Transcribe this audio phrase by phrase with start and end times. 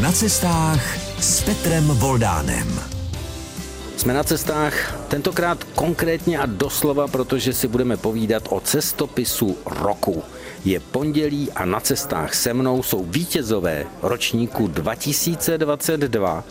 [0.00, 2.80] Na cestách s Petrem Voldánem.
[3.96, 10.22] Jsme na cestách tentokrát konkrétně a doslova, protože si budeme povídat o cestopisu roku.
[10.64, 16.44] Je pondělí a na cestách se mnou jsou vítězové ročníku 2022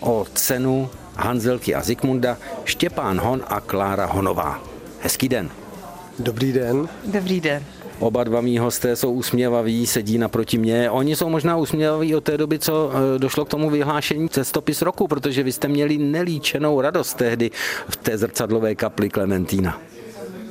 [0.00, 4.62] o cenu Hanzelky a Zikmunda Štěpán Hon a Klára Honová.
[5.00, 5.50] Hezký den.
[6.18, 6.88] Dobrý den.
[7.04, 7.64] Dobrý den.
[7.98, 10.90] Oba dva mý hosté jsou usměvaví, sedí naproti mě.
[10.90, 15.08] Oni jsou možná usměvaví od té doby, co eh, došlo k tomu vyhlášení cestopis roku,
[15.08, 17.50] protože vy jste měli nelíčenou radost tehdy
[17.88, 19.80] v té zrcadlové kapli Klementína.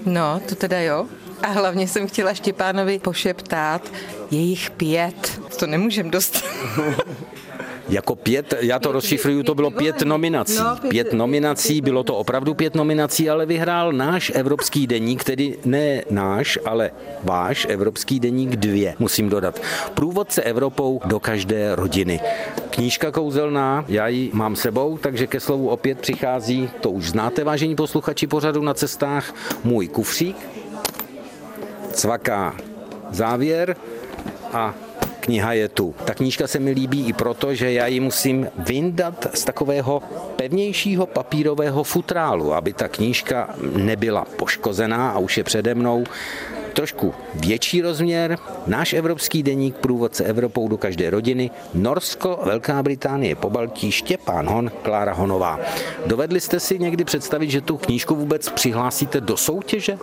[0.05, 1.05] No, to teda jo.
[1.41, 3.91] A hlavně jsem chtěla Štěpánovi pošeptát,
[4.31, 5.41] je jich pět.
[5.59, 6.43] To nemůžem dostat.
[7.89, 10.57] Jako pět, já to rozšifruju, to bylo pět nominací.
[10.57, 16.01] No, Pět nominací, bylo to opravdu pět nominací, ale vyhrál náš evropský deník, tedy ne
[16.09, 16.91] náš, ale
[17.23, 19.61] váš evropský deník dvě, musím dodat.
[19.93, 22.19] Průvodce Evropou do každé rodiny.
[22.69, 27.75] Knížka kouzelná, já ji mám sebou, takže ke slovu opět přichází, to už znáte, vážení
[27.75, 30.37] posluchači pořadu na cestách, můj kufřík,
[31.91, 32.55] cvaká
[33.11, 33.75] závěr
[34.53, 34.73] a
[35.25, 35.95] kniha je tu.
[36.05, 40.01] Ta knížka se mi líbí i proto, že já ji musím vyndat z takového
[40.35, 46.03] pevnějšího papírového futrálu, aby ta knížka nebyla poškozená a už je přede mnou
[46.73, 48.37] trošku větší rozměr,
[48.67, 55.13] náš evropský deník průvodce Evropou do každé rodiny, Norsko, Velká Británie, Pobaltí, Štěpán Hon, Klára
[55.13, 55.59] Honová.
[56.05, 59.97] Dovedli jste si někdy představit, že tu knížku vůbec přihlásíte do soutěže?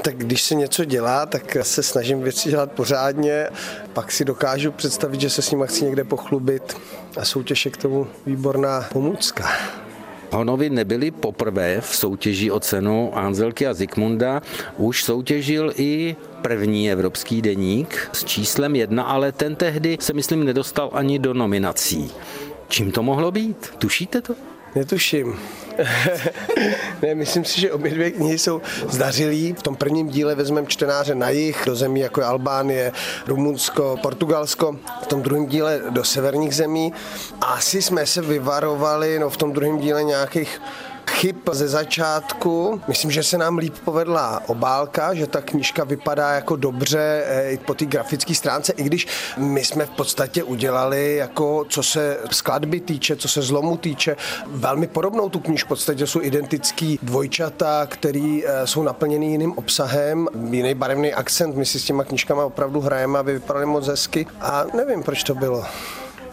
[0.00, 3.48] Tak když se něco dělá, tak se snažím věci dělat pořádně,
[3.92, 6.76] pak si dokážu představit, že se s nimi chci někde pochlubit
[7.16, 9.48] a soutěž je k tomu výborná pomůcka.
[10.30, 14.42] Honovi nebyli poprvé v soutěži o cenu Anzelky a Zikmunda.
[14.76, 20.90] Už soutěžil i první evropský deník s číslem jedna, ale ten tehdy se myslím nedostal
[20.92, 22.10] ani do nominací.
[22.68, 23.74] Čím to mohlo být?
[23.78, 24.34] Tušíte to?
[24.74, 25.38] Netuším.
[27.02, 29.52] ne, myslím si, že obě dvě knihy jsou zdařilý.
[29.52, 32.92] V tom prvním díle vezmeme čtenáře na jih, do zemí jako je Albánie,
[33.26, 34.76] Rumunsko, Portugalsko.
[35.02, 36.92] V tom druhém díle do severních zemí.
[37.40, 40.60] Asi jsme se vyvarovali no, v tom druhém díle nějakých
[41.12, 42.80] chyb ze začátku.
[42.88, 47.58] Myslím, že se nám líp povedla obálka, že ta knížka vypadá jako dobře eh, i
[47.58, 49.06] po té grafické stránce, i když
[49.36, 54.86] my jsme v podstatě udělali, jako co se skladby týče, co se zlomu týče, velmi
[54.86, 55.66] podobnou tu knížku.
[55.66, 61.56] V podstatě jsou identický dvojčata, který eh, jsou naplněný jiným obsahem, jiný barevný akcent.
[61.56, 65.34] My si s těma knížkama opravdu hrajeme, aby vypadaly moc hezky a nevím, proč to
[65.34, 65.64] bylo.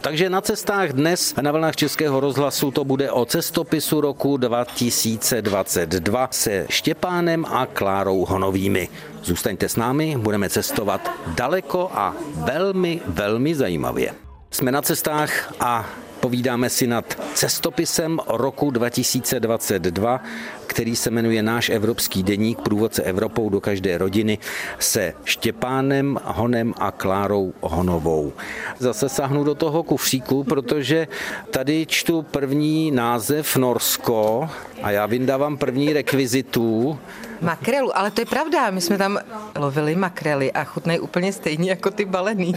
[0.02, 6.66] Takže na cestách dnes na vlnách Českého rozhlasu to bude o cestopisu roku 2022 se
[6.70, 8.90] Štěpánem a Klárou Honovými.
[9.24, 14.14] Zůstaňte s námi, budeme cestovat daleko a velmi, velmi zajímavě.
[14.52, 15.86] Jsme na cestách a
[16.20, 20.24] Povídáme si nad cestopisem roku 2022,
[20.68, 24.38] který se jmenuje Náš evropský deník průvodce Evropou do každé rodiny
[24.80, 28.34] se Štěpánem Honem a Klárou Honovou.
[28.80, 31.08] Zase sáhnu do toho kufříku, protože
[31.52, 34.50] tady čtu první název Norsko
[34.84, 37.00] a já vyndávám první rekvizitu
[37.42, 39.20] Makrelu, ale to je pravda, my jsme tam
[39.56, 42.56] lovili makrely a chutnají úplně stejně jako ty balený.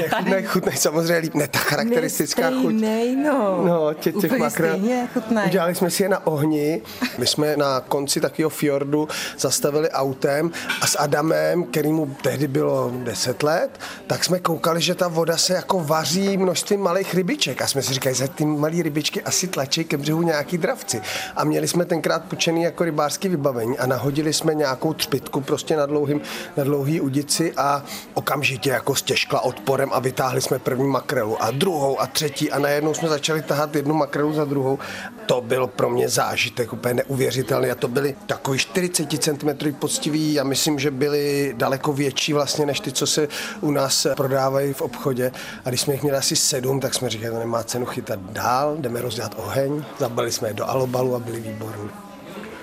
[0.00, 2.74] Nechutnej, chutnej samozřejmě líp, ne ta charakteristická ne, chuť.
[3.24, 3.64] no.
[3.66, 4.76] No, tě, těch Úplně makrel.
[4.76, 5.08] stejně.
[5.46, 6.82] Udělali jsme si je na ohni.
[7.18, 10.50] My jsme na konci takového fjordu zastavili autem
[10.80, 15.54] a s Adamem, kterýmu tehdy bylo 10 let, tak jsme koukali, že ta voda se
[15.54, 17.62] jako vaří množstvím malých rybiček.
[17.62, 21.00] A jsme si říkali, že ty malé rybičky asi tlačí ke břehu nějaký dravci.
[21.36, 25.86] A měli jsme tenkrát půjčený jako rybářský vybavení a nahodili jsme nějakou třpitku prostě na,
[25.86, 26.20] dlouhým,
[26.56, 27.84] na dlouhý udici a
[28.14, 32.94] okamžitě jako stěžkla odporem a vytáhli jsme první makrelu a druhou a třetí a najednou
[32.94, 34.78] jsme začali tahat jednu makrelu za druhou.
[35.26, 40.44] To byl pro mě zážitek úplně neuvěřitelný a to byly takový 40 cm poctivý a
[40.44, 43.28] myslím, že byly daleko větší vlastně než ty, co se
[43.60, 45.32] u nás prodávají v obchodě.
[45.64, 48.76] A když jsme jich měli asi sedm, tak jsme říkali, to nemá cenu chytat dál,
[48.78, 52.11] jdeme rozdělat oheň, zabali jsme je do alobalu a byli barın.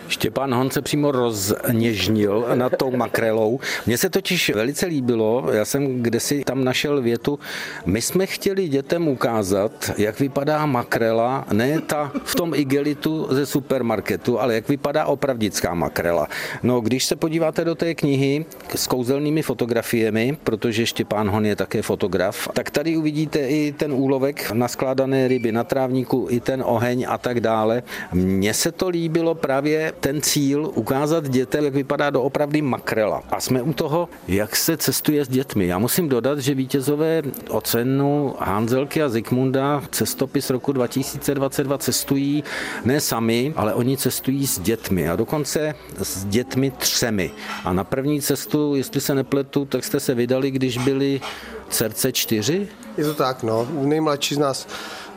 [0.09, 3.59] Štěpán Hon se přímo rozněžnil nad tou makrelou.
[3.85, 7.39] Mně se totiž velice líbilo, já jsem kdesi tam našel větu,
[7.85, 14.39] my jsme chtěli dětem ukázat, jak vypadá makrela, ne ta v tom igelitu ze supermarketu,
[14.39, 16.27] ale jak vypadá opravdická makrela.
[16.63, 18.45] No, když se podíváte do té knihy
[18.75, 24.51] s kouzelnými fotografiemi, protože Štěpán Hon je také fotograf, tak tady uvidíte i ten úlovek
[24.51, 27.83] na skládané ryby na trávníku, i ten oheň a tak dále.
[28.13, 33.23] Mně se to líbilo právě ten cíl ukázat dětem, jak vypadá doopravdy makrela.
[33.29, 35.67] A jsme u toho, jak se cestuje s dětmi.
[35.67, 42.43] Já musím dodat, že vítězové ocenu Hanzelky a Zikmunda cestopis roku 2022 cestují
[42.85, 47.31] ne sami, ale oni cestují s dětmi a dokonce s dětmi třemi.
[47.65, 51.21] A na první cestu, jestli se nepletu, tak jste se vydali, když byli
[51.69, 52.67] srdce čtyři?
[52.97, 53.67] Je to tak, no.
[53.71, 54.67] Nejmladší z nás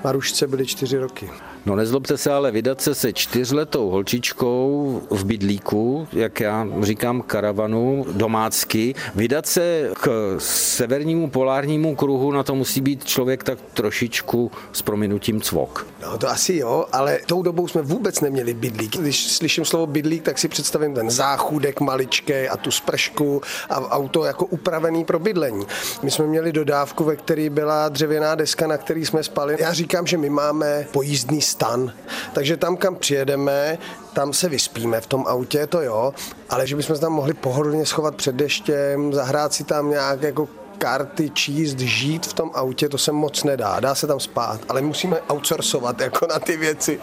[0.04, 1.30] Marušce byly čtyři roky.
[1.66, 8.06] No nezlobte se, ale vydat se se čtyřletou holčičkou v bydlíku, jak já říkám karavanu
[8.12, 14.82] domácky, vydat se k severnímu polárnímu kruhu, na to musí být člověk tak trošičku s
[14.82, 15.86] prominutím cvok.
[16.02, 18.96] No to asi jo, ale tou dobou jsme vůbec neměli bydlík.
[18.96, 24.24] Když slyším slovo bydlík, tak si představím ten záchůdek maličký a tu spršku a auto
[24.24, 25.66] jako upravený pro bydlení.
[26.02, 29.56] My jsme měli dodávku, ve které byla dřevěná deska, na který jsme spali.
[29.60, 31.92] Já říkám, že my máme pojízdný stan.
[32.32, 33.78] Takže tam, kam přijedeme,
[34.12, 36.14] tam se vyspíme v tom autě, to jo,
[36.50, 40.48] ale že bychom se tam mohli pohodlně schovat před deštěm, zahrát si tam nějak jako
[40.78, 43.80] karty číst, žít v tom autě, to se moc nedá.
[43.80, 47.00] Dá se tam spát, ale musíme outsourcovat jako na ty věci.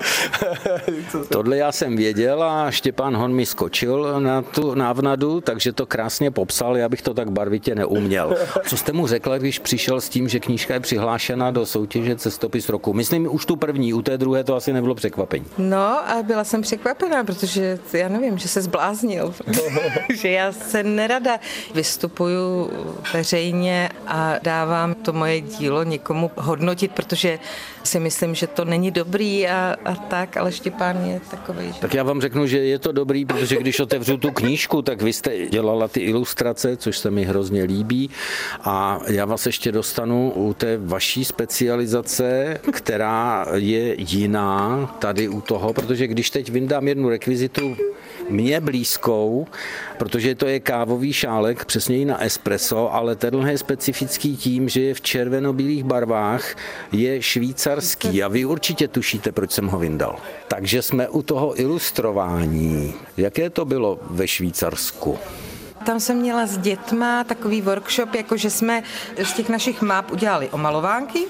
[1.29, 6.31] Tohle já jsem věděl a Štěpán Hon mi skočil na tu návnadu, takže to krásně
[6.31, 8.35] popsal, já bych to tak barvitě neuměl.
[8.67, 12.69] Co jste mu řekla, když přišel s tím, že knížka je přihlášena do soutěže Cestopis
[12.69, 12.93] roku?
[12.93, 15.45] Myslím už tu první, u té druhé to asi nebylo překvapení.
[15.57, 19.33] No a byla jsem překvapená, protože já nevím, že se zbláznil.
[20.13, 21.39] že já se nerada
[21.73, 22.71] vystupuju
[23.13, 27.39] veřejně mě a dávám to moje dílo někomu hodnotit, protože
[27.83, 31.67] si myslím, že to není dobrý a, a tak, ale Štěpán je takový.
[31.67, 31.79] Že...
[31.79, 35.13] Tak já vám řeknu, že je to dobrý, protože když otevřu tu knížku, tak vy
[35.13, 38.09] jste dělala ty ilustrace, což se mi hrozně líbí
[38.63, 45.73] a já vás ještě dostanu u té vaší specializace, která je jiná tady u toho,
[45.73, 47.77] protože když teď vyndám jednu rekvizitu
[48.29, 49.47] mně blízkou,
[49.97, 54.93] protože to je kávový šálek, přesněji na espresso, ale tenhle je specifický tím, že je
[54.93, 56.55] v červeno-bílých barvách,
[56.91, 60.15] je švýcarský a vy určitě tušíte, proč jsem ho vyndal.
[60.47, 62.93] Takže jsme u toho ilustrování.
[63.17, 65.19] Jaké to bylo ve Švýcarsku?
[65.85, 68.83] Tam jsem měla s dětma takový workshop, jako že jsme
[69.23, 71.25] z těch našich map udělali omalovánky,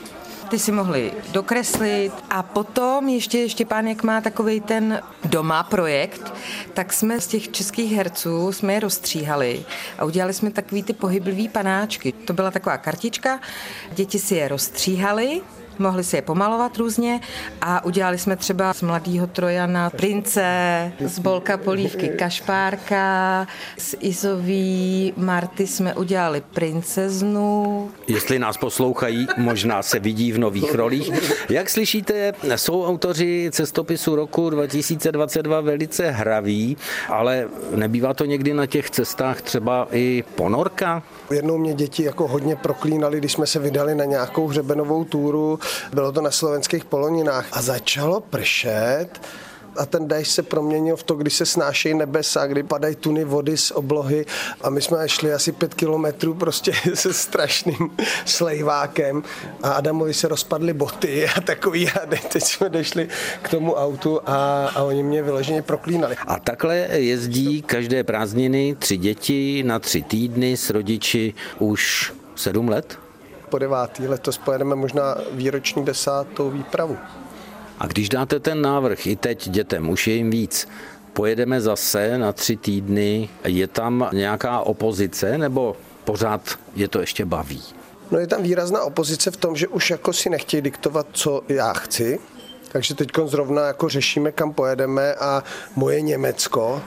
[0.49, 6.33] ty si mohli dokreslit a potom ještě Štěpán, jak má takový ten doma projekt,
[6.73, 9.65] tak jsme z těch českých herců jsme je rozstříhali
[9.97, 12.11] a udělali jsme takový ty pohyblivý panáčky.
[12.11, 13.39] To byla taková kartička,
[13.91, 15.41] děti si je rozstříhali
[15.79, 17.19] mohli si je pomalovat různě
[17.61, 23.47] a udělali jsme třeba z mladého Trojana prince, z Bolka Polívky Kašpárka,
[23.77, 27.91] z Izový Marty jsme udělali princeznu.
[28.07, 31.11] Jestli nás poslouchají, možná se vidí v nových rolích.
[31.49, 36.77] Jak slyšíte, jsou autoři cestopisu roku 2022 velice hraví,
[37.09, 41.03] ale nebývá to někdy na těch cestách třeba i ponorka?
[41.31, 45.59] Jednou mě děti jako hodně proklínali, když jsme se vydali na nějakou hřebenovou túru.
[45.93, 49.09] Bylo to na slovenských poloninách a začalo pršet
[49.77, 53.57] a ten déšť se proměnil v to, kdy se snášejí nebesa, kdy padají tuny vody
[53.57, 54.25] z oblohy
[54.61, 57.91] a my jsme šli asi pět kilometrů prostě se strašným
[58.25, 59.23] slejvákem
[59.63, 61.99] a Adamovi se rozpadly boty a takový a
[62.29, 63.07] teď jsme došli
[63.41, 66.15] k tomu autu a, a oni mě vyloženě proklínali.
[66.27, 72.99] A takhle jezdí každé prázdniny tři děti na tři týdny s rodiči už sedm let?
[73.49, 76.97] Po devátý letos pojedeme možná výroční desátou výpravu.
[77.79, 80.67] A když dáte ten návrh i teď dětem, už je jim víc,
[81.13, 86.41] pojedeme zase na tři týdny, je tam nějaká opozice nebo pořád
[86.75, 87.63] je to ještě baví?
[88.11, 91.73] No je tam výrazná opozice v tom, že už jako si nechtějí diktovat, co já
[91.73, 92.19] chci,
[92.71, 95.43] takže teď zrovna jako řešíme, kam pojedeme a
[95.75, 96.81] moje Německo,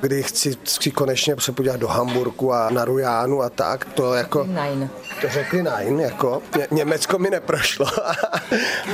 [0.00, 4.44] kdy chci, chci konečně se podívat do Hamburgu a na Rujánu a tak, to jako...
[4.44, 4.90] Nein.
[5.20, 6.42] To řekli nein, jako.
[6.56, 7.86] Ně, Německo mi neprošlo.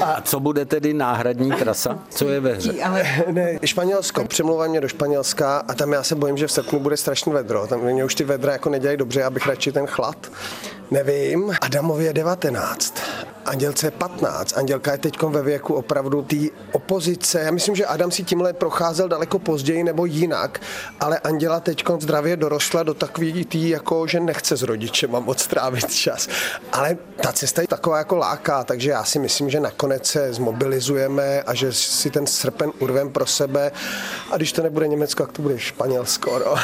[0.03, 1.99] a co bude tedy náhradní trasa?
[2.11, 2.83] Co je ve hře?
[2.83, 3.03] Ale...
[3.33, 6.97] Ne, Španělsko, přemlouvají mě do Španělska a tam já se bojím, že v srpnu bude
[6.97, 7.67] strašný vedro.
[7.67, 10.17] Tam mě už ty vedra jako nedělají dobře, abych radši ten chlad.
[10.91, 11.53] Nevím.
[11.61, 12.95] Adamově je 19.
[13.47, 14.57] Andělce je 15.
[14.57, 16.37] Andělka je teď ve věku opravdu té
[16.73, 17.41] opozice.
[17.41, 20.61] Já myslím, že Adam si tímhle procházel daleko později nebo jinak,
[21.01, 25.95] ale Anděla teď zdravě dorostla do takový tý, jako že nechce s rodičema moc trávit
[25.95, 26.29] čas.
[26.73, 31.43] Ale ta cesta je taková jako láká, takže já si myslím, že nakonec se zmobilizujeme
[31.43, 33.73] a že si ten srpen urvem pro sebe
[34.31, 36.39] a když to nebude Německo, tak to bude Španělsko.
[36.39, 36.55] No.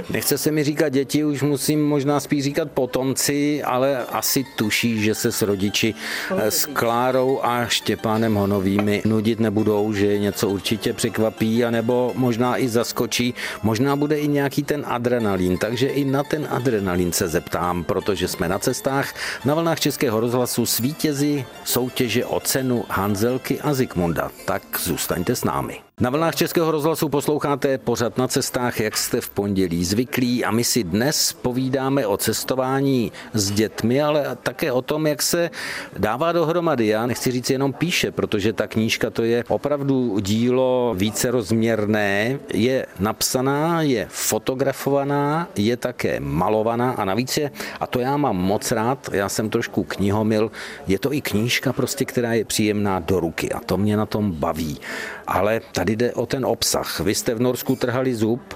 [0.10, 5.14] Nechce se mi říkat děti, už musím možná spíš říkat potomci, ale asi tuší, že
[5.14, 5.94] se s rodiči
[6.30, 13.34] s Klárou a Štěpánem Honovými nudit nebudou, že něco určitě překvapí, anebo možná i zaskočí.
[13.62, 18.48] Možná bude i nějaký ten adrenalin, takže i na ten adrenalin se zeptám, protože jsme
[18.48, 19.14] na cestách
[19.44, 24.30] na vlnách Českého rozhlasu s vítězi soutěže o cenu Hanzelky a Zikmunda.
[24.46, 25.91] Tak zůstaňte s námi.
[26.02, 30.64] Na vlnách Českého rozhlasu posloucháte pořad na cestách, jak jste v pondělí zvyklí a my
[30.64, 35.50] si dnes povídáme o cestování s dětmi, ale také o tom, jak se
[35.98, 36.86] dává dohromady.
[36.86, 42.86] Já nechci říct jenom píše, protože ta knížka to je opravdu dílo více rozměrné, je
[42.98, 49.10] napsaná, je fotografovaná, je také malovaná a navíc je, a to já mám moc rád,
[49.12, 50.50] já jsem trošku knihomil,
[50.86, 54.32] je to i knížka prostě, která je příjemná do ruky a to mě na tom
[54.32, 54.80] baví.
[55.26, 57.00] Ale tady jde o ten obsah.
[57.00, 58.54] Vy jste v Norsku trhali zub,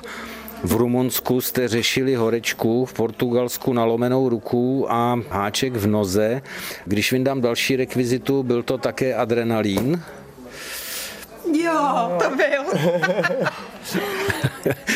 [0.64, 6.43] v Rumunsku jste řešili horečku, v Portugalsku nalomenou ruku a háček v noze.
[6.85, 10.02] Když vyndám další rekvizitu, byl to také adrenalín.
[11.52, 12.62] Jo, to byl.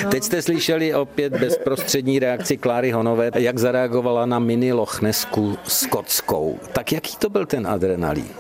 [0.10, 6.58] Teď jste slyšeli opět bezprostřední reakci Kláry Honové, jak zareagovala na mini Lochnesku skotskou.
[6.72, 8.30] Tak jaký to byl ten adrenalín?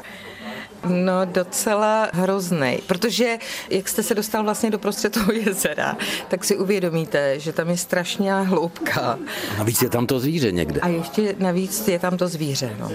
[0.88, 3.38] No docela hrozný, protože
[3.70, 5.96] jak jste se dostal vlastně do prostřed toho jezera,
[6.28, 9.18] tak si uvědomíte, že tam je strašná hloubka.
[9.58, 10.80] Navíc je tam to zvíře někde.
[10.80, 12.90] A ještě navíc je tam to zvíře, no.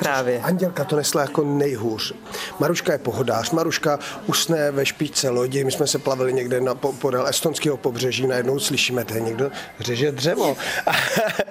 [0.00, 0.40] Právě.
[0.40, 2.14] Andělka to nesla jako nejhůř.
[2.58, 3.50] Maruška je pohodář.
[3.50, 5.64] Maruška usne ve špičce lodi.
[5.64, 8.26] My jsme se plavili někde na, podél estonského pobřeží.
[8.26, 10.56] Najednou slyšíme, že někdo řeže dřevo.
[10.86, 10.90] A,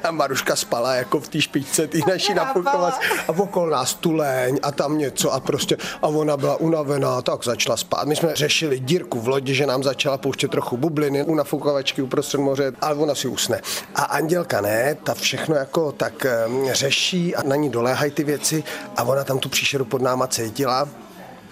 [0.08, 3.00] a Maruška spala jako v té špičce té naší nafukovací.
[3.28, 7.78] A okolo nás tuleň a tam něco a prostě a ona byla unavená, tak začala
[7.78, 8.08] spát.
[8.08, 12.38] My jsme řešili dírku v lodi, že nám začala pouštět trochu bubliny u nafukovačky uprostřed
[12.38, 13.62] moře, ale ona si usne.
[13.96, 16.26] A Andělka ne, ta všechno jako tak
[16.72, 18.64] řeší a na ní doléhají ty věci věci
[18.98, 20.90] a ona tam tu příšeru pod náma cítila.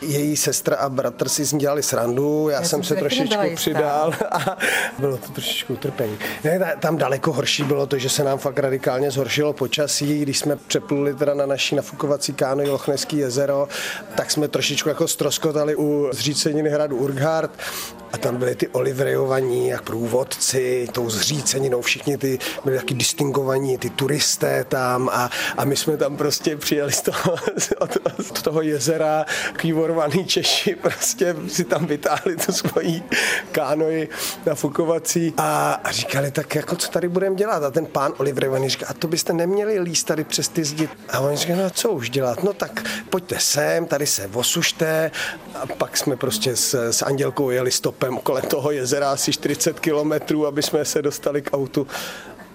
[0.01, 4.13] Její sestra a bratr si z ní dělali srandu, já, já jsem se trošičku přidal
[4.31, 4.57] a
[4.99, 6.17] bylo to trošičku utrpení.
[6.43, 10.55] Ne, tam daleko horší bylo to, že se nám fakt radikálně zhoršilo počasí, když jsme
[10.55, 13.67] přepluli teda na naší nafukovací káno Lochneské jezero,
[14.15, 17.51] tak jsme trošičku jako stroskotali u zříceniny hradu Urghard
[18.13, 23.89] a tam byly ty olivrejovaní jak průvodci, tou zříceninou, všichni ty byli taky distingovaní, ty
[23.89, 27.35] turisté tam a, a my jsme tam prostě přijeli z toho,
[27.79, 29.25] od toho jezera,
[29.57, 33.03] kývorovaný Češi prostě si tam vytáhli tu svojí
[33.51, 34.09] kánoji
[34.45, 37.63] nafukovací a, a říkali tak jako co tady budeme dělat?
[37.63, 41.19] A ten pán olivrejovaný říká, a to byste neměli líst tady přes ty zdi a
[41.19, 45.11] oni říkají, no co už dělat, no tak pojďte sem, tady se osušte.
[45.55, 49.79] A pak jsme prostě s, s Andělkou jeli stop stopem kolem toho jezera asi 40
[49.79, 51.87] kilometrů, aby jsme se dostali k autu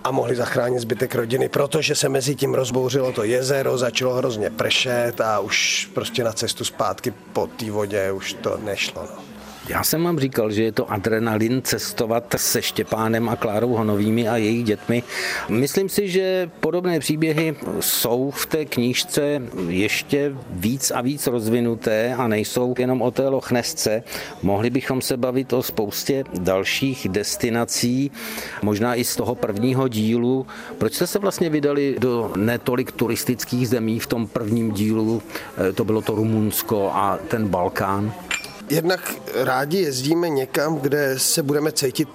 [0.04, 5.20] a mohli zachránit zbytek rodiny, protože se mezi tím rozbouřilo to jezero, začalo hrozně pršet
[5.20, 9.02] a už prostě na cestu zpátky po té vodě už to nešlo.
[9.02, 9.31] No.
[9.69, 14.37] Já jsem vám říkal, že je to adrenalin cestovat se Štěpánem a Klárou Honovými a
[14.37, 15.02] jejich dětmi.
[15.49, 22.28] Myslím si, že podobné příběhy jsou v té knížce ještě víc a víc rozvinuté a
[22.28, 24.02] nejsou jenom o té Lochnesce.
[24.42, 28.11] Mohli bychom se bavit o spoustě dalších destinací,
[28.62, 30.47] možná i z toho prvního dílu.
[30.78, 35.23] Proč jste se vlastně vydali do netolik turistických zemí v tom prvním dílu?
[35.69, 38.14] Eh, to bylo to Rumunsko a ten Balkán.
[38.72, 42.08] Jednak rádi jezdíme někam, kde se budeme cítit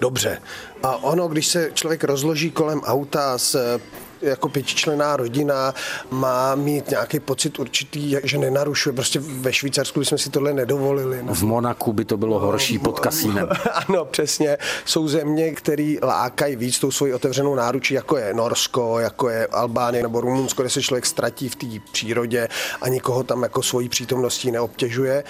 [0.00, 0.38] dobře.
[0.82, 3.78] A ono, když se člověk rozloží kolem auta s
[4.22, 5.74] jako pětičlená rodina
[6.10, 8.92] má mít nějaký pocit určitý, že nenarušuje.
[8.92, 11.22] Prostě ve Švýcarsku jsme si tohle nedovolili.
[11.22, 13.48] V Monaku by to bylo horší pod kasínem.
[13.88, 14.58] ano, přesně.
[14.84, 20.02] Jsou země, které lákají víc tou svoji otevřenou náručí, jako je Norsko, jako je Albánie
[20.02, 22.48] nebo Rumunsko, kde se člověk ztratí v té přírodě
[22.80, 25.24] a nikoho tam jako svojí přítomností neobtěžuje.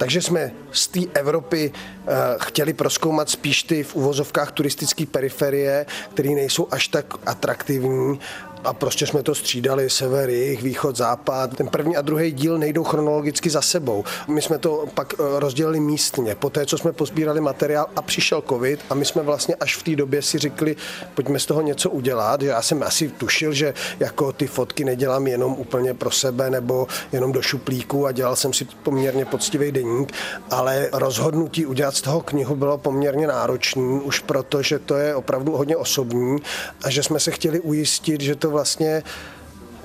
[0.00, 6.30] Takže jsme z té Evropy uh, chtěli proskoumat spíš ty v uvozovkách turistické periferie, které
[6.30, 8.20] nejsou až tak atraktivní
[8.64, 11.56] a prostě jsme to střídali, sever, jih, východ, západ.
[11.56, 14.04] Ten první a druhý díl nejdou chronologicky za sebou.
[14.28, 16.34] My jsme to pak eh, rozdělili místně.
[16.34, 19.82] Po té, co jsme pozbírali materiál a přišel covid a my jsme vlastně až v
[19.82, 20.76] té době si řekli,
[21.14, 22.42] pojďme z toho něco udělat.
[22.42, 27.32] Já jsem asi tušil, že jako ty fotky nedělám jenom úplně pro sebe nebo jenom
[27.32, 30.12] do šuplíku a dělal jsem si poměrně poctivý deník,
[30.50, 35.56] ale rozhodnutí udělat z toho knihu bylo poměrně náročné, už proto, že to je opravdu
[35.56, 36.38] hodně osobní
[36.82, 39.02] a že jsme se chtěli ujistit, že to vlastně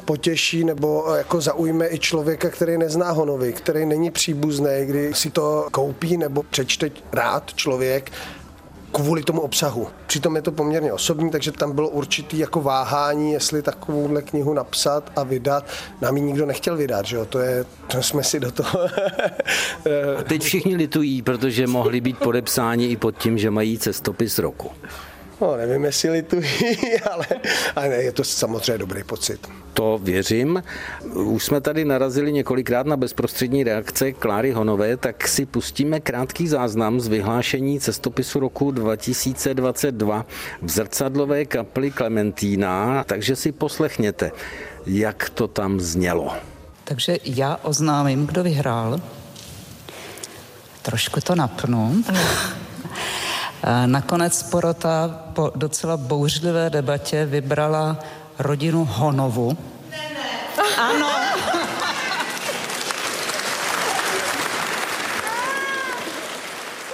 [0.05, 5.67] potěší nebo jako zaujme i člověka, který nezná honovy, který není příbuzný, kdy si to
[5.71, 8.11] koupí nebo přečte rád člověk,
[8.91, 9.87] kvůli tomu obsahu.
[10.07, 15.11] Přitom je to poměrně osobní, takže tam bylo určitý jako váhání, jestli takovouhle knihu napsat
[15.15, 15.65] a vydat.
[16.01, 17.25] Nám ji nikdo nechtěl vydat, že jo?
[17.25, 18.79] To, je, to jsme si do toho...
[20.19, 24.71] a teď všichni litují, protože mohli být podepsáni i pod tím, že mají cestopis roku.
[25.41, 26.49] No, nevím, jestli litují,
[27.11, 27.25] ale,
[27.75, 29.49] ale je to samozřejmě dobrý pocit.
[29.73, 30.63] To věřím.
[31.13, 36.99] Už jsme tady narazili několikrát na bezprostřední reakce Kláry Honové, tak si pustíme krátký záznam
[36.99, 40.25] z vyhlášení cestopisu roku 2022
[40.61, 44.31] v zrcadlové kapli Klementína, takže si poslechněte,
[44.85, 46.31] jak to tam znělo.
[46.83, 49.01] Takže já oznámím, kdo vyhrál.
[50.81, 52.03] Trošku to napnu.
[53.85, 57.99] Nakonec porota po docela bouřlivé debatě vybrala
[58.39, 59.57] rodinu Honovu.
[59.91, 60.73] Ne, ne.
[60.77, 61.09] Ano.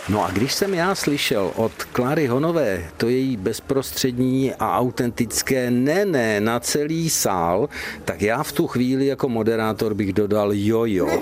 [0.10, 6.06] No a když jsem já slyšel od Klary Honové to její bezprostřední a autentické ne,
[6.06, 7.70] ne na celý sál,
[8.06, 11.22] tak já v tu chvíli jako moderátor bych dodal jojo.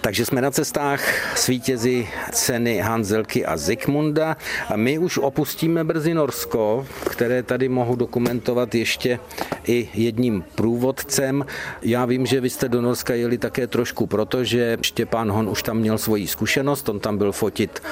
[0.00, 1.00] Takže jsme na cestách
[1.38, 4.36] s vítězi ceny Hanzelky a Zikmunda
[4.68, 9.18] a my už opustíme brzy Norsko, které tady mohu dokumentovat ještě
[9.66, 11.46] i jedním průvodcem.
[11.82, 15.76] Já vím, že vy jste do Norska jeli také trošku, protože Štěpán Hon už tam
[15.76, 17.82] měl svoji zkušenost, on tam byl fotit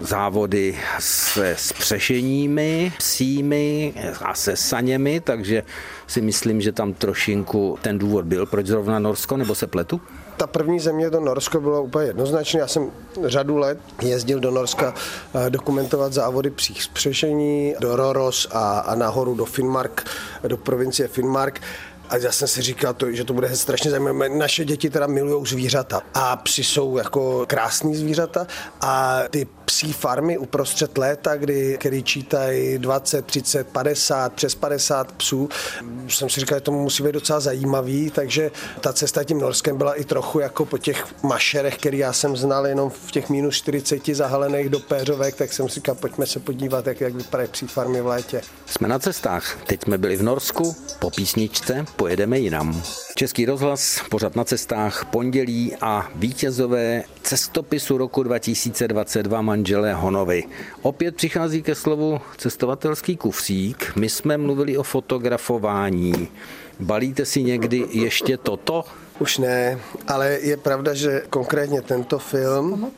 [0.00, 3.94] závody se spřešeními, psími
[4.24, 5.62] a se saněmi, takže
[6.06, 10.00] si myslím, že tam trošinku ten důvod byl, proč zrovna Norsko, nebo se pletu?
[10.40, 12.60] Ta první země, to Norsko, bylo úplně jednoznačné.
[12.60, 12.90] Já jsem
[13.24, 14.94] řadu let jezdil do Norska
[15.34, 20.04] eh, dokumentovat závody psích zpřešení, do Roros a, a nahoru do Finnmark,
[20.48, 21.60] do provincie Finnmark.
[22.08, 24.28] A já jsem si říkal, to, že to bude strašně zajímavé.
[24.28, 28.46] Naše děti teda milují zvířata a psi jsou jako krásný zvířata
[28.80, 35.48] a ty psí farmy uprostřed léta, kdy, kdy čítají 20, 30, 50, přes 50 psů.
[36.08, 38.50] Jsem si říkal, že to musí být docela zajímavý, takže
[38.80, 42.66] ta cesta tím Norskem byla i trochu jako po těch mašerech, který já jsem znal
[42.66, 46.86] jenom v těch minus 40 zahalených do péřovek, tak jsem si říkal, pojďme se podívat,
[46.86, 48.40] jak, jak vypadají psí farmy v létě.
[48.66, 49.58] Jsme na cestách.
[49.66, 52.82] Teď jsme byli v Norsku, po písničce pojedeme jinam.
[53.20, 60.44] Český rozhlas, pořad na cestách, pondělí a vítězové cestopisu roku 2022 manželé Honovi.
[60.82, 63.92] Opět přichází ke slovu cestovatelský kufřík.
[63.96, 66.28] My jsme mluvili o fotografování.
[66.80, 68.84] Balíte si někdy ještě toto?
[69.18, 72.90] Už ne, ale je pravda, že konkrétně tento film...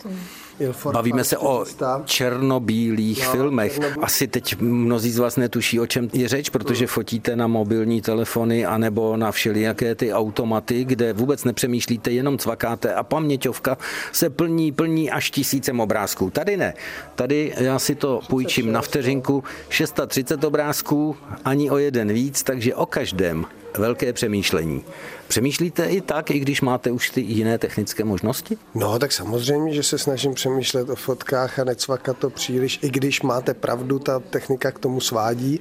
[0.92, 1.64] Bavíme se o
[2.05, 3.81] černobílých no, filmech.
[4.03, 8.66] Asi teď mnozí z vás netuší, o čem je řeč, protože fotíte na mobilní telefony
[8.66, 13.79] anebo na všelijaké ty automaty, kde vůbec nepřemýšlíte, jenom cvakáte a paměťovka
[14.12, 16.31] se plní, plní až tisícem obrázků.
[16.31, 16.75] Tady ne.
[17.14, 22.87] Tady já si to půjčím na vteřinku 630 obrázků, ani o jeden víc, takže o
[22.87, 23.46] každém
[23.79, 24.85] velké přemýšlení.
[25.33, 28.59] Přemýšlíte i tak, i když máte už ty jiné technické možnosti?
[28.75, 33.23] No, tak samozřejmě, že se snažím přemýšlet o fotkách a necvakat to příliš, i když
[33.23, 35.61] máte pravdu, ta technika k tomu svádí.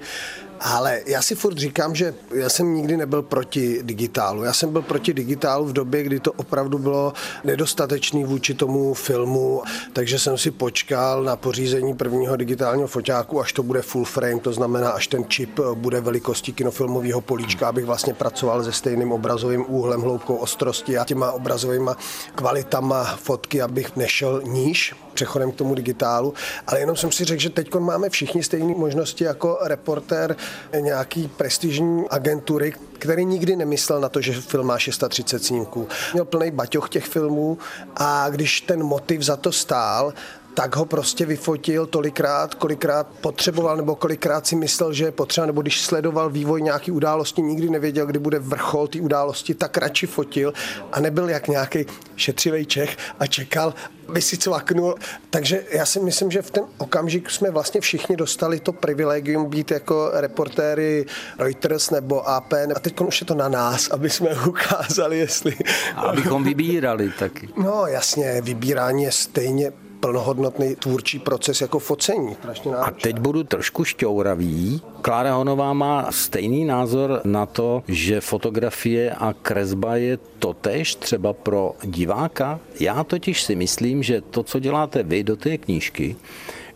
[0.64, 4.44] Ale já si furt říkám, že já jsem nikdy nebyl proti digitálu.
[4.44, 9.62] Já jsem byl proti digitálu v době, kdy to opravdu bylo nedostatečný vůči tomu filmu,
[9.94, 14.54] takže jsem si počkal na pořízení prvního digitálního foťáku, až to bude full frame, to
[14.54, 20.02] znamená, až ten čip bude velikosti kinofilmového políčka, abych vlastně pracoval se stejným obrazovým úhlem,
[20.02, 21.92] hloubkou ostrosti a těma obrazovými
[22.36, 26.34] kvalitama fotky, abych nešel níž přechodem k tomu digitálu,
[26.68, 30.36] ale jenom jsem si řekl, že teď máme všichni stejné možnosti jako reportér
[30.80, 35.88] nějaký prestižní agentury, který nikdy nemyslel na to, že film má 630 snímků.
[36.14, 37.58] Měl plný baťoch těch filmů
[37.96, 40.14] a když ten motiv za to stál,
[40.54, 45.62] tak ho prostě vyfotil tolikrát, kolikrát potřeboval, nebo kolikrát si myslel, že je potřeba, nebo
[45.62, 50.54] když sledoval vývoj nějaký události, nikdy nevěděl, kdy bude vrchol té události, tak radši fotil
[50.92, 51.86] a nebyl jak nějaký
[52.16, 53.74] šetřivý Čech a čekal,
[54.12, 54.96] by si cvaknul.
[55.30, 59.72] Takže já si myslím, že v ten okamžik jsme vlastně všichni dostali to privilegium být
[59.72, 61.06] jako reportéry
[61.40, 62.54] Reuters nebo AP.
[62.54, 65.56] A teď už je to na nás, aby jsme ukázali, jestli...
[65.96, 67.50] A abychom vybírali taky.
[67.58, 72.38] No jasně, vybírání je stejně plnohodnotný tvůrčí proces jako focení.
[72.82, 74.82] A teď budu trošku šťouravý.
[75.02, 81.74] Klára Honová má stejný názor na to, že fotografie a kresba je totež třeba pro
[81.84, 82.60] diváka.
[82.80, 86.16] Já totiž si myslím, že to, co děláte vy do té knížky,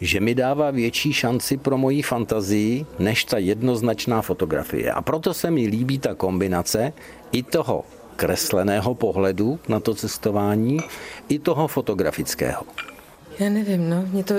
[0.02, 4.92] že mi dává větší šanci pro moji fantazii, než ta jednoznačná fotografie.
[4.92, 6.94] A proto se mi líbí ta kombinace
[7.32, 7.84] i toho
[8.16, 10.80] kresleného pohledu na to cestování,
[11.30, 12.64] i toho fotografického.
[13.40, 14.06] Já nevím, no.
[14.12, 14.36] Mě to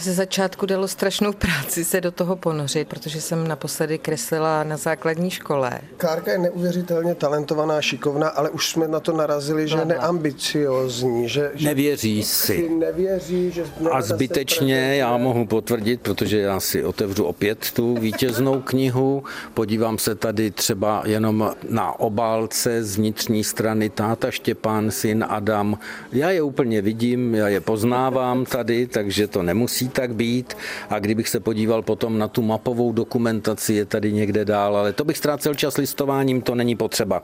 [0.00, 5.30] ze začátku dalo strašnou práci se do toho ponořit, protože jsem naposledy kreslila na základní
[5.30, 5.80] škole.
[5.96, 11.50] Klárka je neuvěřitelně talentovaná, šikovná, ale už jsme na to narazili, že je neambiciozní, že,
[11.54, 12.68] že Nevěří si.
[12.68, 19.24] nevěří, že A zbytečně já mohu potvrdit, protože já si otevřu opět tu vítěznou knihu,
[19.54, 25.78] podívám se tady třeba jenom na obálce z vnitřní strany táta Štěpán, syn Adam.
[26.12, 30.56] Já je úplně vidím, já je poznávám tady, takže to nemusí tak být.
[30.90, 35.04] A kdybych se podíval potom na tu mapovou dokumentaci, je tady někde dál, ale to
[35.04, 37.22] bych ztrácel čas listováním, to není potřeba.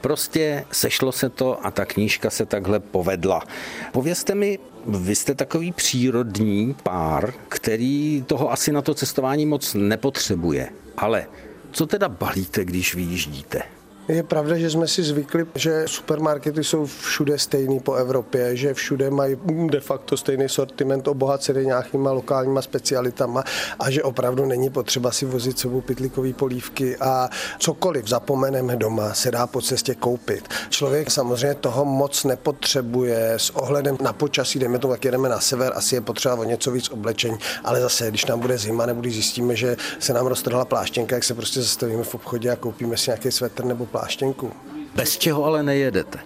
[0.00, 3.42] Prostě sešlo se to a ta knížka se takhle povedla.
[3.92, 10.68] Povězte mi, vy jste takový přírodní pár, který toho asi na to cestování moc nepotřebuje.
[10.96, 11.26] Ale
[11.70, 13.75] co teda balíte, když vyjíždíte?
[14.08, 19.10] Je pravda, že jsme si zvykli, že supermarkety jsou všude stejný po Evropě, že všude
[19.10, 19.36] mají
[19.70, 23.44] de facto stejný sortiment obohacený nějakýma lokálníma specialitama
[23.78, 29.30] a že opravdu není potřeba si vozit sebou pytlíkové polívky a cokoliv zapomeneme doma se
[29.30, 30.48] dá po cestě koupit.
[30.70, 35.72] Člověk samozřejmě toho moc nepotřebuje s ohledem na počasí, dejme tomu, jak jedeme na sever,
[35.74, 39.14] asi je potřeba o něco víc oblečení, ale zase, když nám bude zima nebo když
[39.14, 43.10] zjistíme, že se nám roztrhla pláštěnka, jak se prostě zastavíme v obchodě a koupíme si
[43.10, 44.52] nějaký svetr nebo pláštěnku.
[44.94, 46.18] Bez čeho ale nejedete?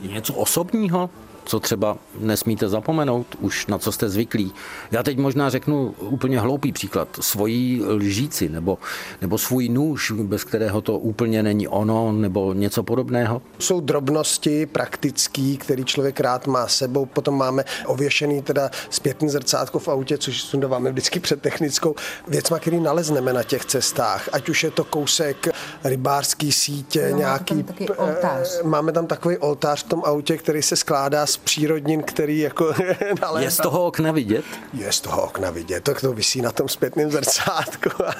[0.00, 1.10] Je něco osobního?
[1.44, 4.52] Co třeba nesmíte zapomenout, už na co jste zvyklí.
[4.90, 7.08] Já teď možná řeknu úplně hloupý příklad.
[7.20, 8.78] Svojí lžíci nebo,
[9.20, 13.42] nebo svůj nůž, bez kterého to úplně není ono, nebo něco podobného.
[13.58, 17.06] Jsou drobnosti praktický, který člověk rád má sebou.
[17.06, 21.94] Potom máme ověšený teda zpětný zrcátko v autě, což sundáváme vždycky před technickou
[22.28, 24.28] věcma, který nalezneme na těch cestách.
[24.32, 25.48] Ať už je to kousek
[25.84, 27.54] rybářský sítě, No, nějaký...
[27.54, 28.58] tam taky oltář.
[28.60, 32.72] eh, Máme tam takový oltář v tom autě, který se skládá z přírodnin, který jako
[33.22, 33.44] nalézá.
[33.44, 34.44] Je z toho okna vidět?
[34.72, 38.14] Je z toho okna vidět, to, to visí na tom zpětném zrcátku a,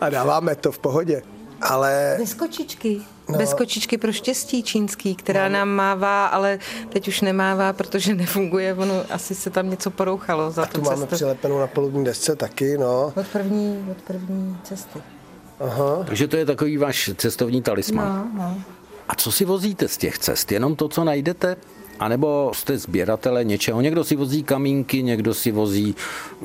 [0.00, 1.22] a dáváme to v pohodě.
[1.62, 3.00] Ale Bez kočičky.
[3.28, 3.38] No.
[3.38, 8.74] Bez kočičky pro štěstí čínský, která nám mává, ale teď už nemává, protože nefunguje.
[8.74, 11.14] Ono asi se tam něco porouchalo za tu tu máme cestu.
[11.14, 13.12] přilepenou na palubní desce taky, no.
[13.16, 14.98] Od první, od první cesty.
[15.60, 16.04] Aha.
[16.06, 18.30] Takže to je takový váš cestovní talisman.
[18.34, 18.60] No, no.
[19.08, 20.52] A co si vozíte z těch cest?
[20.52, 21.56] Jenom to, co najdete?
[22.00, 23.80] A nebo jste sběratele něčeho?
[23.80, 25.94] Někdo si vozí kamínky, někdo si vozí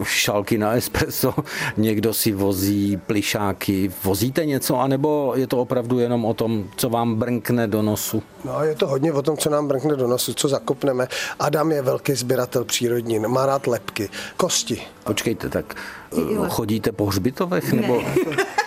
[0.03, 1.33] šalky na espresso,
[1.77, 3.91] někdo si vozí plišáky.
[4.03, 8.23] Vozíte něco, anebo je to opravdu jenom o tom, co vám brnkne do nosu?
[8.45, 11.07] No, je to hodně o tom, co nám brnkne do nosu, co zakopneme.
[11.39, 14.81] Adam je velký sběratel přírodnin, má rád lepky, kosti.
[15.03, 15.75] Počkejte, tak
[16.17, 17.73] eh, chodíte po hřbitovech?
[17.73, 18.01] Nebo...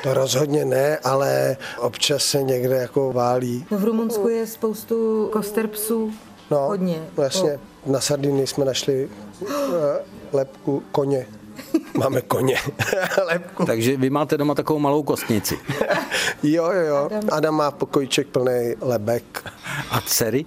[0.03, 3.67] To rozhodně ne, ale občas se někde jako válí.
[3.71, 6.13] No v Rumunsku je spoustu koster psů.
[6.53, 7.09] No, Hodně.
[7.23, 9.09] Jasně, na Sardinii jsme našli
[9.41, 9.49] uh,
[10.33, 11.27] lepku koně.
[11.95, 12.59] Máme koně.
[13.27, 13.65] lepku.
[13.65, 15.59] Takže vy máte doma takovou malou kostnici.
[16.43, 17.11] Jo, jo, jo.
[17.33, 19.53] Adam má pokojíček plný lebek.
[19.91, 20.45] A dcery?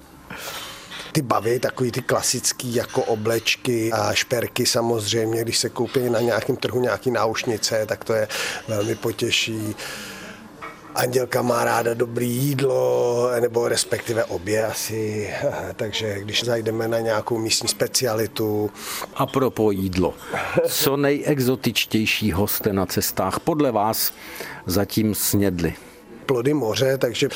[1.11, 6.55] Ty baví, takový ty klasický jako oblečky a šperky samozřejmě, když se koupí na nějakém
[6.55, 8.27] trhu nějaký náušnice, tak to je
[8.67, 9.75] velmi potěší.
[10.95, 15.29] Andělka má ráda dobrý jídlo, nebo respektive obě asi,
[15.75, 18.71] takže když zajdeme na nějakou místní specialitu,
[19.15, 20.13] A pro jídlo.
[20.67, 24.13] Co nejexotičtějšího jste na cestách podle vás
[24.65, 25.73] zatím snědli?
[26.25, 27.29] Plody moře, takže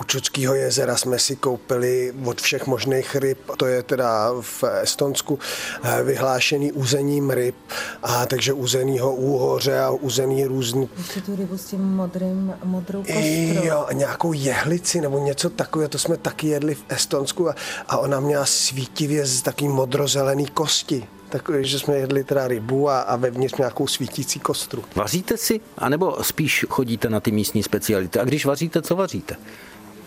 [0.00, 5.38] u Čudského jezera jsme si koupili od všech možných ryb, to je teda v Estonsku
[5.82, 7.54] eh, vyhlášený úzením ryb,
[8.02, 13.64] a takže úzenýho úhoře a úzený různý Ještě tu rybu s tím modrým, modrou kostrou.
[13.64, 17.54] Jo, nějakou jehlici nebo něco takového, to jsme taky jedli v Estonsku a,
[17.88, 21.08] a ona měla svítivě z taký modrozelený kosti.
[21.28, 24.84] Takové, že jsme jedli teda rybu a, a vevnitř nějakou svítící kostru.
[24.94, 28.18] Vaříte si, anebo spíš chodíte na ty místní speciality?
[28.18, 29.36] A když vaříte, co vaříte?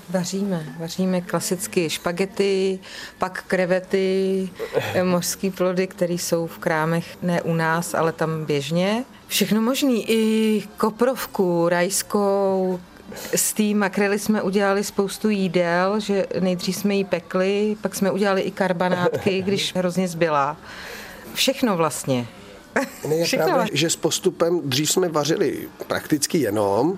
[0.09, 2.79] Vaříme, vaříme klasicky špagety,
[3.17, 9.05] pak krevety, eh, mořský plody, které jsou v krámech ne u nás, ale tam běžně.
[9.27, 12.79] Všechno možný, i koprovku, rajskou,
[13.35, 18.41] z té makrely jsme udělali spoustu jídel, že nejdřív jsme ji pekli, pak jsme udělali
[18.41, 20.57] i karbanátky, když hrozně zbyla.
[21.39, 22.27] Všechno vlastně.
[23.07, 26.97] Ne, je Všechno pravda, vař- že s postupem dřív jsme vařili prakticky jenom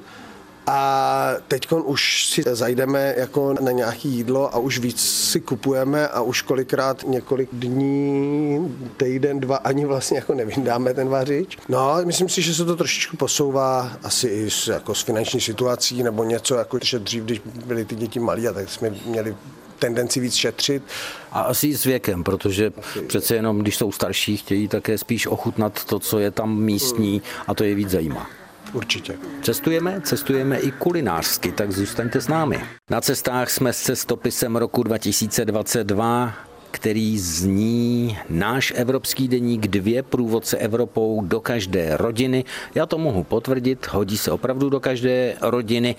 [0.67, 6.21] a teď už si zajdeme jako na nějaké jídlo a už víc si kupujeme a
[6.21, 11.57] už kolikrát několik dní, týden, dva, ani vlastně jako nevyndáme ten vařič.
[11.69, 16.03] No, myslím si, že se to trošičku posouvá asi i s, jako s finanční situací
[16.03, 19.35] nebo něco, jako že dřív, když byly ty děti malí, a tak jsme měli
[19.81, 20.83] tendenci víc šetřit.
[21.31, 22.71] A asi s věkem, protože
[23.07, 27.53] přece jenom, když jsou starší, chtějí také spíš ochutnat to, co je tam místní a
[27.53, 28.29] to je víc zajímá.
[28.73, 29.17] Určitě.
[29.41, 32.63] Cestujeme, cestujeme i kulinářsky, tak zůstaňte s námi.
[32.89, 41.21] Na cestách jsme s cestopisem roku 2022 který zní náš evropský deník dvě průvodce Evropou
[41.21, 42.45] do každé rodiny.
[42.75, 45.95] Já to mohu potvrdit, hodí se opravdu do každé rodiny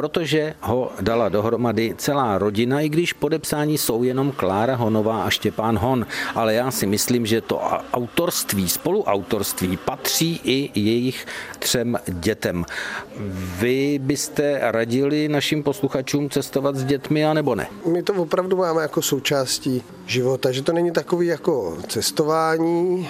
[0.00, 5.78] protože ho dala dohromady celá rodina, i když podepsání jsou jenom Klára Honová a Štěpán
[5.78, 6.06] Hon.
[6.34, 7.60] Ale já si myslím, že to
[7.92, 11.26] autorství, spoluautorství patří i jejich
[11.58, 12.64] třem dětem.
[13.60, 17.66] Vy byste radili našim posluchačům cestovat s dětmi, anebo ne?
[17.92, 23.08] My to opravdu máme jako součástí života, že to není takový jako cestování,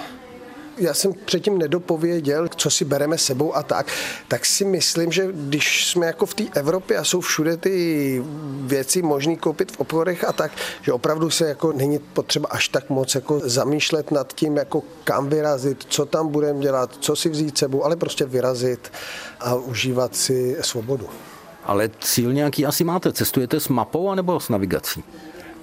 [0.77, 3.87] já jsem předtím nedopověděl, co si bereme sebou a tak,
[4.27, 8.23] tak si myslím, že když jsme jako v té Evropě a jsou všude ty
[8.61, 12.89] věci možné koupit v obchodech a tak, že opravdu se jako není potřeba až tak
[12.89, 17.57] moc jako zamýšlet nad tím, jako kam vyrazit, co tam budeme dělat, co si vzít
[17.57, 18.91] sebou, ale prostě vyrazit
[19.39, 21.09] a užívat si svobodu.
[21.63, 23.13] Ale cíl nějaký asi máte?
[23.13, 25.03] Cestujete s mapou anebo s navigací?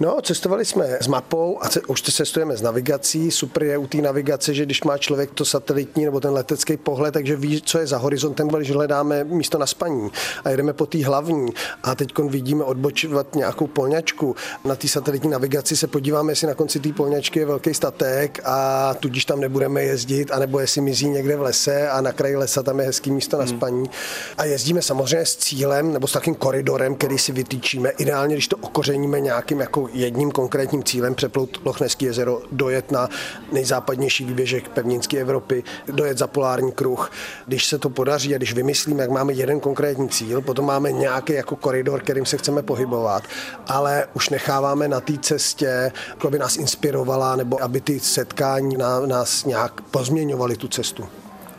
[0.01, 3.31] No, cestovali jsme s mapou a ce, už cestujeme s navigací.
[3.31, 7.15] Super je u té navigace, že když má člověk to satelitní nebo ten letecký pohled,
[7.15, 10.11] takže ví, co je za horizontem, když hledáme místo na spaní
[10.45, 14.37] a jedeme po té hlavní a teď vidíme odbočovat nějakou polňačku.
[14.65, 18.95] Na té satelitní navigaci se podíváme, jestli na konci té polňačky je velký statek a
[18.95, 22.81] tudíž tam nebudeme jezdit, anebo jestli mizí někde v lese a na kraji lesa tam
[22.81, 23.57] je hezký místo na hmm.
[23.57, 23.91] spaní.
[24.39, 27.91] A jezdíme samozřejmě s cílem nebo s takým koridorem, který si vytýčíme.
[27.91, 33.09] Ideálně, když to okořeníme nějakým jako jedním konkrétním cílem přeplout Lochnesský jezero, dojet na
[33.53, 37.13] nejzápadnější výběžek pevninské Evropy, dojet za polární kruh.
[37.47, 41.33] Když se to podaří a když vymyslíme, jak máme jeden konkrétní cíl, potom máme nějaký
[41.33, 43.23] jako koridor, kterým se chceme pohybovat,
[43.67, 45.93] ale už necháváme na té cestě,
[46.27, 51.09] aby nás inspirovala, nebo aby ty setkání nás nějak pozměňovaly tu cestu.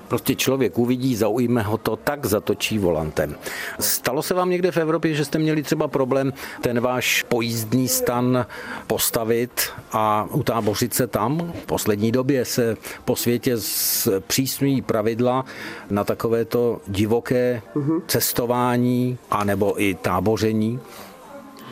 [0.10, 3.36] Prostě člověk uvidí, zaujme ho to, tak zatočí volantem.
[3.80, 8.46] Stalo se vám někde v Evropě, že jste měli třeba problém ten váš pojízdný stan
[8.88, 11.54] postavit a utábořit se tam?
[11.64, 13.58] V poslední době se po světě
[14.28, 15.46] přísňují pravidla
[15.90, 17.62] na takovéto divoké
[18.08, 20.80] cestování anebo i táboření.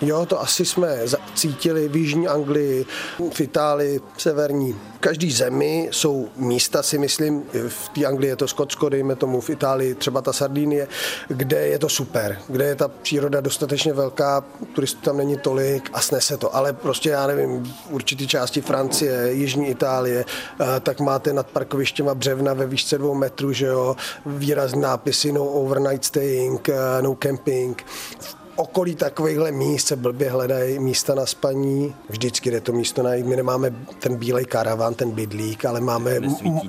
[0.02, 1.00] Jo, to asi jsme
[1.36, 2.86] cítili v Jižní Anglii,
[3.32, 4.74] v Itálii, v severní.
[4.74, 9.42] V každý zemi jsou místa, si myslím, v té Anglii je to Skotsko, dejme tomu,
[9.42, 10.88] v Itálii třeba ta Sardinie,
[11.28, 14.44] kde je to super, kde je ta příroda dostatečně velká,
[14.76, 16.56] turistů tam není tolik a snese to.
[16.56, 22.16] Ale prostě já nevím, v určitý části Francie, Jižní Itálie, eh, tak máte nad parkovištěma
[22.16, 27.86] břevna ve výšce dvou metrů, že jo, výrazný nápisy no overnight staying, eh, no camping.
[28.20, 31.96] V okolí takovýchhle míst se blbě hledají místa na spaní.
[32.10, 33.26] Vždycky jde to místo najít.
[33.26, 36.20] My nemáme ten bílej karavan, ten bydlík, ale máme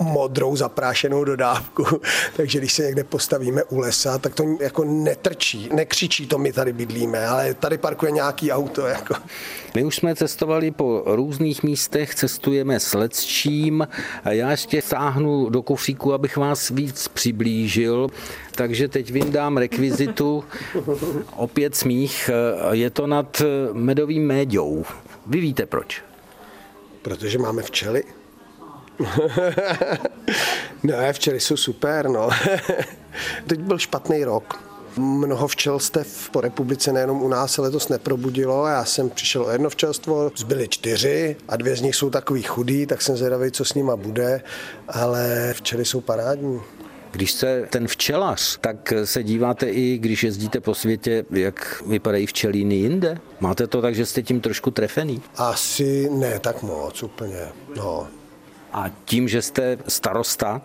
[0.03, 1.85] modrou zaprášenou dodávku.
[2.37, 6.73] Takže když se někde postavíme u lesa, tak to jako netrčí, nekřičí to, my tady
[6.73, 8.87] bydlíme, ale tady parkuje nějaký auto.
[8.87, 9.15] Jako.
[9.75, 13.89] My už jsme cestovali po různých místech, cestujeme s Lecčím.
[14.25, 18.09] Já ještě sáhnu do kufříku, abych vás víc přiblížil.
[18.59, 20.45] Takže teď vyndám rekvizitu.
[21.37, 22.31] Opět smích.
[22.71, 24.85] Je to nad medovým méďou.
[25.27, 26.03] Vy víte proč?
[27.03, 28.05] Protože máme včely.
[30.83, 32.29] ne, včely jsou super, no.
[33.47, 34.69] Teď byl špatný rok.
[34.97, 38.67] Mnoho včelstev po republice nejenom u nás se letos neprobudilo.
[38.67, 42.87] Já jsem přišel o jedno včelstvo, zbyly čtyři a dvě z nich jsou takový chudý,
[42.87, 44.43] tak jsem zvědavý, co s nima bude,
[44.89, 46.61] ale včely jsou parádní.
[47.11, 52.75] Když jste ten včelař, tak se díváte i, když jezdíte po světě, jak vypadají včelíny
[52.75, 53.19] jinde?
[53.41, 55.23] Máte to tak, že jste tím trošku trefený?
[55.37, 58.09] Asi ne tak moc úplně, no.
[58.73, 60.63] A tím, že jste starosta,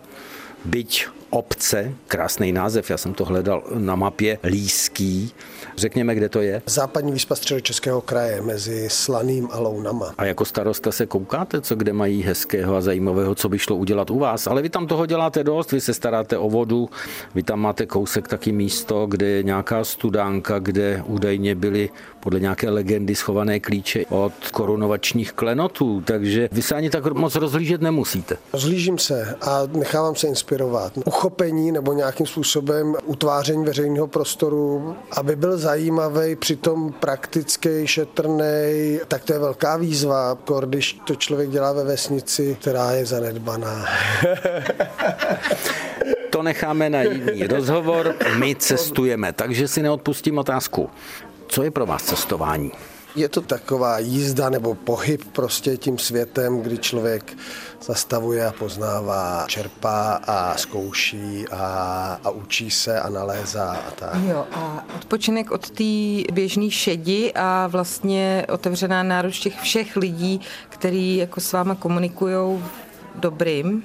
[0.65, 5.31] byť obce, krásný název, já jsem to hledal na mapě, Líský.
[5.77, 6.61] Řekněme, kde to je?
[6.65, 10.13] Západní výspa Českého kraje mezi Slaným a Lounama.
[10.17, 14.09] A jako starosta se koukáte, co kde mají hezkého a zajímavého, co by šlo udělat
[14.09, 14.47] u vás.
[14.47, 16.89] Ale vy tam toho děláte dost, vy se staráte o vodu,
[17.35, 22.69] vy tam máte kousek taky místo, kde je nějaká studánka, kde údajně byly podle nějaké
[22.69, 28.37] legendy schované klíče od korunovačních klenotů, takže vy se ani tak moc rozhlížet nemusíte.
[28.53, 30.93] Rozhlížím se a nechávám se inspirovat.
[31.05, 39.33] Uchopení nebo nějakým způsobem utváření veřejného prostoru, aby byl zajímavý, přitom praktický, šetrný, tak to
[39.33, 43.85] je velká výzva, když to člověk dělá ve vesnici, která je zanedbaná.
[46.29, 48.15] to necháme na jiný rozhovor.
[48.37, 50.89] My cestujeme, takže si neodpustím otázku.
[51.47, 52.71] Co je pro vás cestování?
[53.15, 57.37] Je to taková jízda nebo pohyb prostě tím světem, kdy člověk
[57.81, 64.15] zastavuje a poznává, čerpá a zkouší a, a učí se a nalézá a tak.
[64.27, 71.17] Jo, a odpočinek od té běžné šedi a vlastně otevřená náruč těch všech lidí, který
[71.17, 72.63] jako s váma komunikují
[73.15, 73.83] dobrým,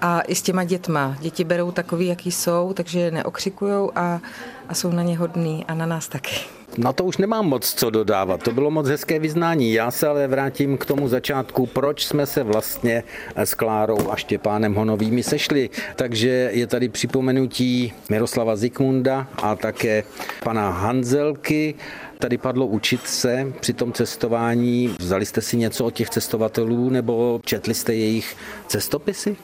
[0.00, 1.16] a i s těma dětma.
[1.20, 4.20] Děti berou takový, jaký jsou, takže neokřikujou a,
[4.68, 6.36] a jsou na ně hodný a na nás taky.
[6.78, 8.42] Na to už nemám moc co dodávat.
[8.42, 9.72] To bylo moc hezké vyznání.
[9.72, 13.02] Já se ale vrátím k tomu začátku, proč jsme se vlastně
[13.36, 15.70] s Klárou a Štěpánem Honovými sešli.
[15.96, 20.04] Takže je tady připomenutí Miroslava Zikmunda a také
[20.42, 21.74] pana Hanzelky.
[22.18, 24.96] Tady padlo učit se při tom cestování.
[24.98, 28.36] Vzali jste si něco od těch cestovatelů nebo četli jste jejich
[28.68, 29.36] cestopisy?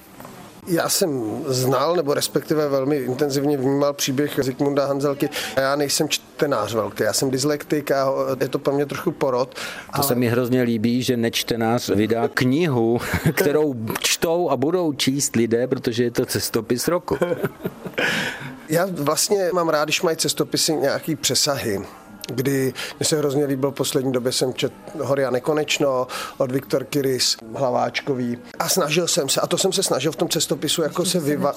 [0.67, 5.29] Já jsem znal, nebo respektive velmi intenzivně vnímal příběh Zikmunda Hanzelky.
[5.57, 9.55] Já nejsem čtenář velký, já jsem dyslektik a je to pro mě trochu porod.
[9.55, 9.61] To
[9.93, 10.05] ale...
[10.05, 13.01] se mi hrozně líbí, že nečtenář vydá knihu,
[13.33, 17.19] kterou čtou a budou číst lidé, protože je to cestopis roku.
[18.69, 21.81] Já vlastně mám rád, když mají cestopisy nějaký přesahy
[22.27, 26.07] kdy mi se hrozně líbil v poslední době jsem čet Hory a nekonečno
[26.39, 28.39] od Viktor Kiris, Hlaváčkový.
[28.59, 31.25] A snažil jsem se, a to jsem se snažil v tom cestopisu jako ještě se
[31.25, 31.55] vyva,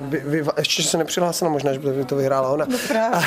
[0.00, 2.66] vy, vyva, ještě se nepřihlásila, možná, že by to vyhrála ona.
[2.70, 2.78] No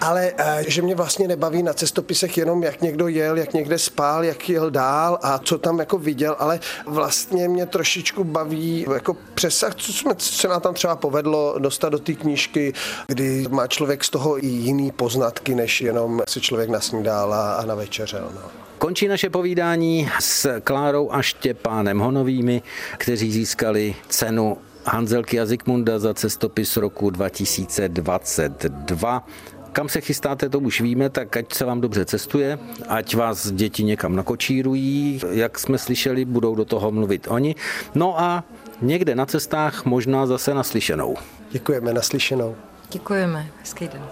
[0.00, 4.24] ale eh, že mě vlastně nebaví na cestopisech jenom, jak někdo jel, jak někde spál,
[4.24, 9.74] jak jel dál a co tam jako viděl, ale vlastně mě trošičku baví jako přesah,
[9.74, 12.72] co jsme, se nám tam třeba povedlo dostat do té knížky,
[13.06, 18.30] kdy má člověk z toho i jiný poznatky, než jenom si člověk nasnídal a navečeřel.
[18.34, 18.40] No.
[18.78, 22.62] Končí naše povídání s Klárou a Štěpánem Honovými,
[22.96, 29.26] kteří získali cenu Hanzelky a Zikmunda za cestopis roku 2022.
[29.72, 33.84] Kam se chystáte, to už víme, tak ať se vám dobře cestuje, ať vás děti
[33.84, 37.54] někam nakočírují, jak jsme slyšeli, budou do toho mluvit oni.
[37.94, 38.44] No a
[38.80, 41.16] někde na cestách možná zase naslyšenou.
[41.50, 42.56] Děkujeme, naslyšenou.
[42.90, 44.02] Děkujeme, hezký den.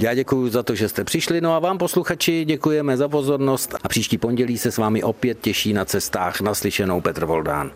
[0.00, 3.88] Já děkuji za to, že jste přišli, no a vám posluchači děkujeme za pozornost a
[3.88, 7.68] příští pondělí se s vámi opět těší na cestách naslyšenou Petr Voldán.